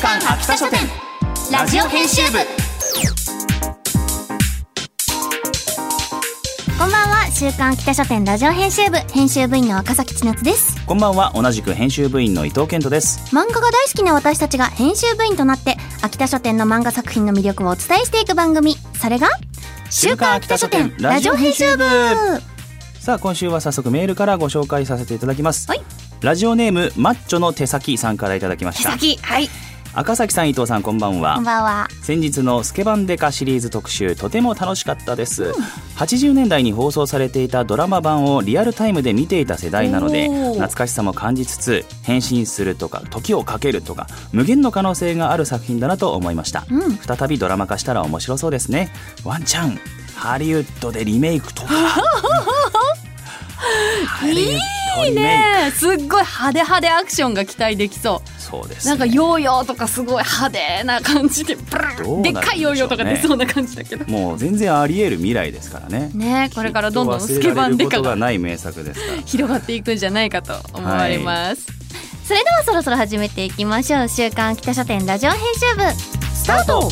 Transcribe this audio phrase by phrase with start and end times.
[0.00, 0.78] 刊秋田書店。
[1.50, 2.38] ラジオ編集部。
[6.78, 8.98] こんばんは週刊北書店ラジオ編集部。
[9.12, 10.86] 編集部員の赤崎千夏です。
[10.86, 13.34] こんばんは同じく編集部員の伊藤健人です。
[13.34, 18.76] 漫画が大好きな私たちが編集部員となって秋田書店の漫画作品の魅力をお伝えしていく番組。
[19.00, 19.28] それが
[19.90, 21.84] 週刊秋田書店ラジオ編集部。
[23.00, 25.80] さあ今週は早速メールからご紹介させていただきます、はい。
[26.20, 28.92] ラジオネームマッチョの手先さんからいただきました。
[28.92, 29.48] 先はい
[29.94, 31.36] 赤崎さん伊藤さんこんばんは。
[31.36, 31.88] こんばんは。
[32.02, 35.52] 先日のスケバンデカシリーズ特集とても楽しかったです、
[35.96, 46.96] 80年代に放送されていたドラマ版をリアルタイムで見ていた世代なので懐かしさも感じつつ変身するとか時をかけるとか無限の可能性がある作品だなと思いました、うん。
[46.96, 48.92] 再びドラマ化したら面白そうですね。
[49.24, 49.78] ワンチャン
[50.14, 51.68] ハリウッドでリメイクとか。
[54.06, 55.64] ハリウッドリメイクね。
[55.68, 58.40] えすっごい派手派手アクションが期待できそう。
[58.40, 64.06] そうです、ね、なんかヨーヨーとかすごい派手な感じでブルンでっかいヨーヨーとか出そうな感じだけど。
[64.10, 66.10] もう全然あり得る未来ですからね。
[66.14, 69.22] ねえこれからどんどんスケバンデカがない名作ですから。
[69.22, 71.66] 広がっていくんじゃないかと思われます、
[72.26, 74.08] それではそろそろ始めていきましょう。
[74.08, 75.82] 週刊北書店ラジオ編集部。
[76.34, 76.90] スタート。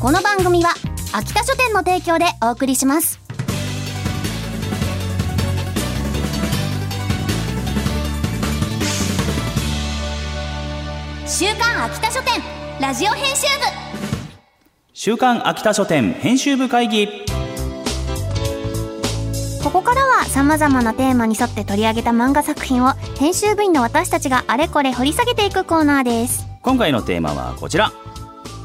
[0.00, 0.74] この番組は
[1.12, 3.21] 秋田書店の提供でお送りします
[11.34, 12.42] 週刊秋田書店
[12.78, 13.64] ラジオ編集部。
[14.92, 17.08] 週刊秋田書店編集部会議。
[19.64, 26.46] ここからは様々なテーマに沿って取り上げた漫画作品を編集部員の私たちがあれこれ掘り下げていくコーナーです。
[26.60, 27.92] 今回のテーマはこちら。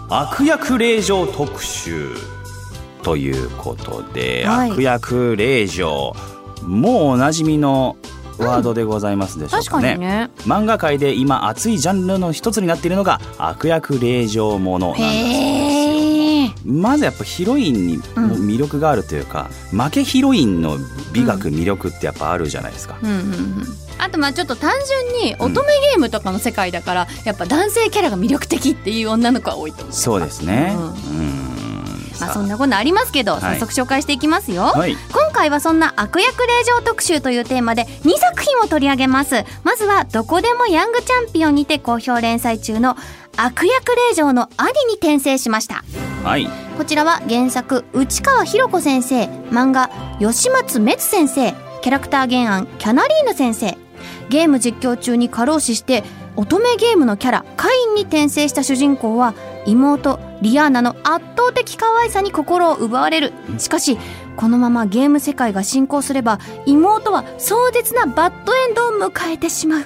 [0.10, 2.10] 悪役令状特集。
[3.02, 4.72] ということで、はい。
[4.72, 6.14] 悪役令状。
[6.64, 7.96] もうおなじみの
[8.40, 10.30] ワードでございますでしょう確かね,、かにね。
[10.40, 15.48] 漫画界で今熱いジャンルの一つになっているのが悪役令状ものなんだそうですよ。
[16.66, 18.04] まずやっぱヒロインにも
[18.38, 20.78] 魅力があるというか、負けヒロインの
[21.14, 23.64] 美学魅力ってやっぱあるじゃないですか、うんうんうん。
[24.00, 24.72] あとまあちょっと単
[25.22, 29.94] 純に乙女ゲームとかの世界だから、やっぱ男性キャラが魅力的っていう女の子は多いと思う。
[29.94, 30.76] そうですね。
[30.76, 31.37] ううんん
[32.20, 33.42] まあさそんなことありますけど、はい。
[33.60, 34.96] 早速紹介していきますよ、はい。
[35.12, 39.44] 今回はそんな悪役令状特集というテーマで2作品を取り上げます。
[39.64, 42.96] まずはどこでもヤングチャンピオンにて好評連載中の
[43.38, 45.84] 悪役令状の兄に転生しました。
[46.24, 46.50] はい。
[46.78, 49.90] こちらは原作内川博子先生漫画
[50.20, 53.78] 吉松滅先生キャラクター原案キャナリーヌ先生。
[54.30, 56.04] ゲーム実況中に過労死して
[56.36, 59.34] 乙女ゲームのキャラカインに転生した主人公は
[59.68, 63.34] 妹リアーナの圧倒的可愛さに心を奪われる。
[63.60, 63.98] しかし
[64.36, 69.86] このままゲーム世界が進行すれば妹は壮絶なバッドエンドを迎えてしまう。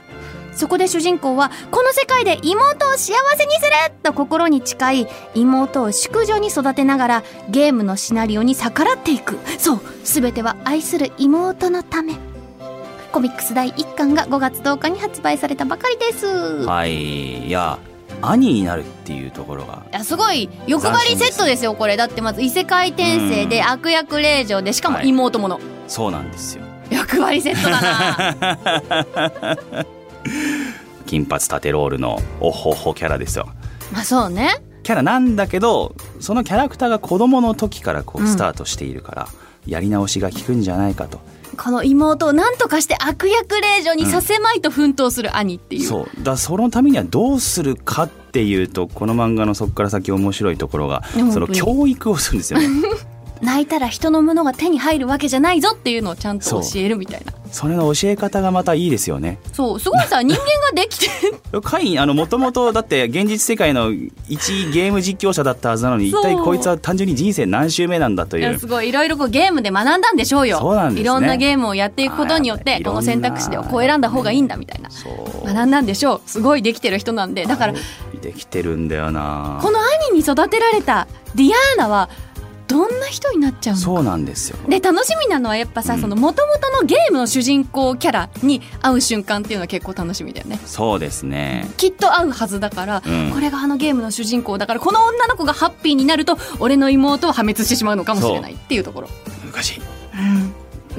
[0.53, 3.71] そこで主人公はこの世界で妹を幸せにする
[4.03, 9.39] と心に誓い妹を淑女に育てながらゲームのシナリオに逆らっていく。
[9.57, 12.15] そう全ては愛する妹のため。
[13.13, 17.47] コミックス第1巻が5月10日に発売されたばかりです、はい。
[17.47, 17.77] いや
[18.21, 19.83] 兄になるっていうところが。
[19.91, 20.49] いやすごい。
[20.67, 21.97] 欲張りセットですよこれ。
[21.97, 26.63] だってまず異世界転生で悪役令嬢でしかも妹もの、そうなんですよ。
[26.89, 29.57] 欲張りセットだな。
[31.05, 33.49] 金髪縦ロールのおほほキャラですよ。
[33.91, 34.61] まあそうね。
[34.83, 38.27] キャラなんだけどそのキャラクターが子供の時からこううん。
[38.27, 39.27] スタートしているから、
[39.67, 41.19] やり直しが効くんじゃないかと
[41.57, 46.23] この妹を何とかして悪役令嬢にさせまいと奮闘する兄っていう、そう。
[46.23, 51.03] だそのためにはどうするかっていうとこの漫画のそこから先面白いところが
[51.34, 52.67] その教育をするんですよね
[53.41, 57.34] 泣いたら人のものが手に入るわけじゃないぞっていうのをちゃんと教えるみたいな。
[57.52, 59.38] それの教え方がまたいいですよね。
[59.52, 59.79] そう。
[59.79, 61.09] すごいさ人間ができて
[61.62, 63.91] カインあのもともとだって現実世界の
[64.29, 68.44] 一ゲーム実況者だったはずなのに一体こいつは単純に人生何周目なんだという。
[68.44, 68.90] いやすごい。
[68.90, 70.59] いろいろこうゲームで学んだんでしょうよ。
[70.59, 71.02] そうなんですね。
[71.02, 74.90] いろんなゲームをやっていくことによってこの選択肢ではこう選んだ方がいいんだみたいな。
[74.90, 75.46] そう。
[75.46, 76.29] 学んだんでしょう。
[76.29, 77.46] すごいできてる人なんで。
[77.46, 77.73] だから
[78.22, 79.59] できてるんだよな。
[79.61, 79.79] この
[80.09, 82.09] 兄に育てられたディアーナは
[82.72, 84.58] どんな人になっちゃうのそうなんですよ。
[84.70, 86.02] で楽しみなのはやっぱさ、うん。
[86.02, 90.59] その元々のゲームの主人公キャラに会う瞬間っていうのは結構楽しみだよね。
[90.66, 91.70] そうですね。
[91.78, 93.32] きっと会うはずだから、うん。
[93.34, 99.09] これがあのゲームの主人公だからこの女の子がハッピーになると俺の妹を破滅してしまうのかもしれないっていうところ。
[99.53, 99.82] 難しい。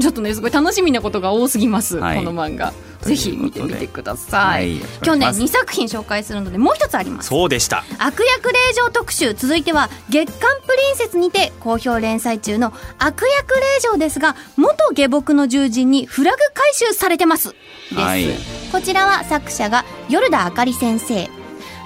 [0.00, 2.18] ちょっとねすごい楽しみなことが多すぎます、はい。
[2.18, 7.28] この漫画ぜひ見てみてください、はい今日ねお願いします2作品紹介するのでもう一つあります。
[7.28, 7.84] そうでした。
[7.98, 9.34] 悪役令状特集。
[9.34, 17.50] 続いては月刊プリンセスにて好評連載中の悪役令状ですが元下僕の獣人にフラグ回収されてます。
[17.50, 17.56] で
[17.90, 18.26] す、はい
[18.70, 21.28] こちらは作者がヨルダあかり先生。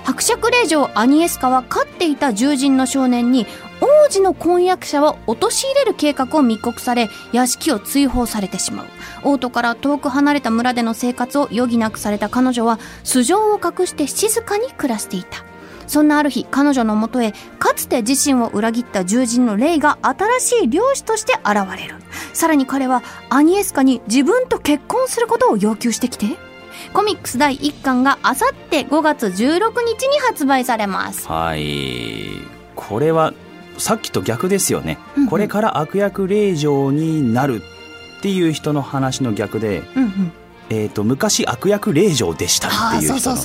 [0.04, 3.44] 伯爵令嬢アニエスカは飼っていた獣人の少年に
[4.06, 8.86] 王子の婚約者を陥れる計画を密告され屋敷を追放されてしまう。
[9.24, 15.44] 王都から遠く離れた村での生活を余儀なくされた彼女は素性を隠して静かに暮らしていた。
[15.88, 21.96] そんなある日彼女のもとへかつて自身を裏切った獣人のレイが新しい漁師として現れる。
[22.32, 26.26] さらに彼はアニエスカに自分と結婚することを要求してきて。
[26.92, 31.26] コミックス第1巻があさって5月16日に発売されます。
[31.26, 32.42] はい。
[32.76, 33.34] これは
[33.78, 35.28] さっきと逆ですよね、うんうん。
[35.28, 37.62] これから悪役令嬢になる
[38.18, 40.32] っていう人の話の逆で、うんうん。
[40.70, 43.36] えー、と昔悪役令嬢でしたっていう人の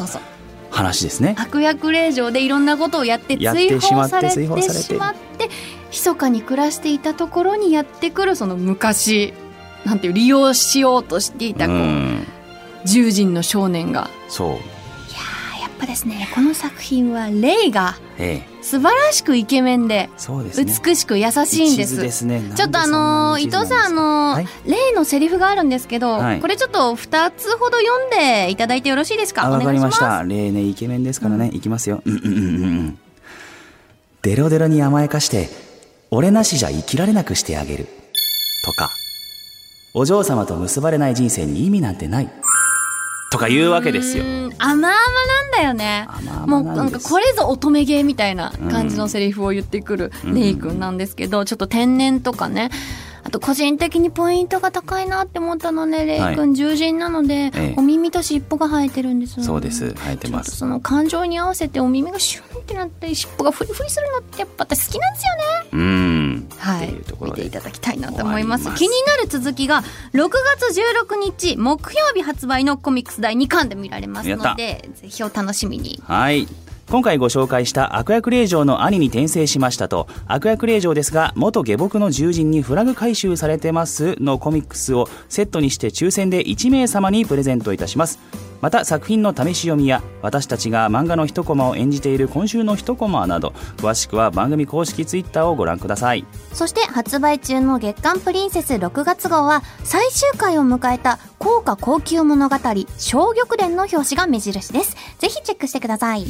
[0.72, 1.36] 話ですね。
[1.38, 5.50] 悪役令嬢でいろんなことをやって追てしまって放されて追放されてしまって。
[5.92, 9.34] 密かに暮らしていたところにやってくるその昔
[9.86, 12.28] なんていう利用しようとしていたこう、うん。
[12.86, 14.10] 獣人の少年が。
[14.28, 14.81] そう
[15.82, 18.64] ぱですねこの作品はレイがええ。
[18.64, 20.10] 素晴らしくイケメンで
[20.86, 21.98] 美しく優しいんです。
[22.00, 22.44] ですね。
[22.56, 24.48] ちょっとあのー伊藤さんあのーはい。
[24.66, 26.40] レイのセリフがあるんですけど、はい。
[26.40, 29.46] これちょっと2つほど読んでいただいてよろしいですか？
[29.46, 30.24] あわかりました。
[30.24, 32.02] 例年イケメンですからね、いきますよ。
[32.06, 33.00] うんうんうんうんうん。
[34.22, 35.50] デロデロに甘やかして
[36.12, 37.88] 俺なしじゃ生きられなくしてあげる。
[38.64, 38.92] とか
[39.96, 42.30] お嬢様と結ばれない人生に意味なんてない
[43.32, 44.24] とか言うわけですよ。
[44.60, 46.06] 甘々なんだよね。
[46.10, 50.36] 甘もうなんかこれぞ乙女芸みたいな感じのセリフを言ってくるうん。
[50.36, 52.70] レイ君なんですけど、ちょっと天然とかね。
[53.24, 57.74] あと個人的にポイントが高いなって思ったのねレイはい君獣人なので、ええ。
[57.78, 60.58] お耳と尻尾が生えてるんですそうです生えてます。
[60.58, 65.42] その感情に合わせてお耳がシュンってなって尻尾がフリフリするのってやっぱ私好きなんですよね。
[65.72, 66.21] うん
[66.62, 66.88] はい。
[66.88, 67.44] っていうところで。
[67.44, 68.74] 見ていただきたいなと思います。
[68.76, 69.82] 気になる続きが
[70.14, 70.30] 6
[70.60, 76.02] 月16日木曜日発売のコミックス第2巻で見られますのでぜひお楽しみに。
[76.06, 76.48] はい。
[76.90, 88.20] 今回ご紹介した悪役令嬢の兄に転生しましたと悪役令嬢ですが元下僕の獣人にフラグ回収されてますのコミックスをセットにして抽選で1名様にプレゼントいたします
[88.62, 96.26] また作品の試し読みや私たちが漫画の一コマを演じている今週の一コマなど詳しくは番組公式ツイッターをご覧ください。
[96.54, 102.56] そして発売中の月刊プリンセス6月号は最終回を迎えた高価高級物語
[102.98, 104.96] 小玉伝の表紙が目印です。
[105.18, 106.26] ぜひチェックしてください。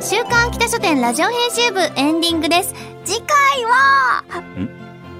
[0.00, 2.74] 週刊秋田書店ラジオ編集部エンディングです。
[3.04, 4.24] 次回は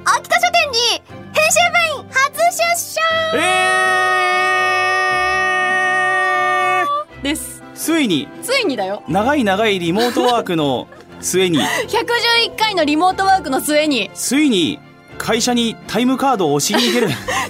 [0.04, 0.70] 秋田書店
[1.12, 2.60] に編集部員初出
[2.94, 3.00] 社
[3.36, 3.38] え
[7.22, 7.62] です。
[7.62, 8.26] ー、ついに。
[8.42, 9.04] ついにだよ。
[9.08, 10.88] 長い長いリモートワークの
[11.20, 11.60] 末に。
[11.60, 14.10] 111回のリモートワークの末に。
[14.14, 14.80] ついに
[15.16, 17.08] 会社にタイムカードを押しに行ける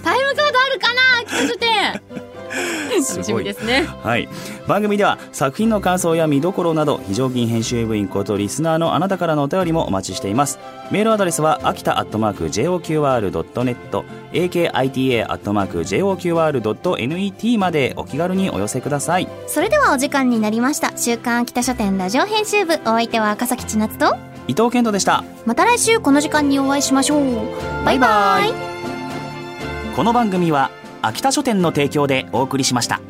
[3.00, 3.86] 楽しみですね。
[4.02, 4.28] はい、
[4.66, 10.58] 番組では作品の感想や見どころなど非常勤編集部員ことリスナーのあなたからのお便りもお待ちしています。
[10.90, 19.28] メールアドレスは秋田アットマーク JOQR.net akita アットマーク JOQR.net までお気軽にお寄せください。
[19.46, 20.92] それではお時間になりました。
[20.96, 24.16] 週刊秋田書店ラジオ編集部お相手は赤崎千夏と？
[24.46, 25.24] 伊藤健人でした。
[25.44, 27.22] また来週この時間にお会いしましょう。
[27.84, 28.52] バイバイ。
[29.94, 30.70] この番組は
[31.08, 33.00] 秋田書店の提供でお送りしました。